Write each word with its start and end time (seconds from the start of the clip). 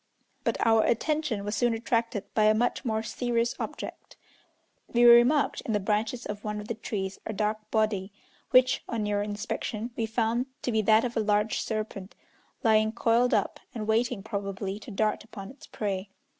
But 0.43 0.57
our 0.65 0.83
attention 0.83 1.43
was 1.45 1.55
soon 1.55 1.75
attracted 1.75 2.23
by 2.33 2.45
a 2.45 2.55
much 2.55 2.83
more 2.83 3.03
serious 3.03 3.53
object. 3.59 4.15
We 4.91 5.03
remarked 5.05 5.61
in 5.61 5.73
the 5.73 5.79
branches 5.79 6.25
of 6.25 6.43
one 6.43 6.59
of 6.59 6.67
the 6.67 6.73
trees 6.73 7.19
a 7.27 7.33
dark 7.33 7.69
body, 7.69 8.11
which, 8.49 8.83
on 8.89 9.03
nearer 9.03 9.21
inspection, 9.21 9.91
we 9.95 10.07
found 10.07 10.47
to 10.63 10.71
be 10.71 10.81
that 10.81 11.05
of 11.05 11.15
a 11.15 11.19
large 11.19 11.59
serpent, 11.59 12.15
lying 12.63 12.93
coiled 12.93 13.35
up, 13.35 13.59
and 13.75 13.85
waiting, 13.85 14.23
probably, 14.23 14.79
to 14.79 14.89
dart 14.89 15.23
upon 15.23 15.51
its 15.51 15.67
prey. 15.67 16.09